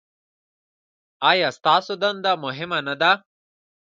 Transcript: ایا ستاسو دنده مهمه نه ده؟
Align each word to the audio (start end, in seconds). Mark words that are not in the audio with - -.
ایا 1.31 1.49
ستاسو 1.57 1.93
دنده 2.01 2.31
مهمه 2.45 2.79
نه 2.87 2.95
ده؟ 3.01 3.11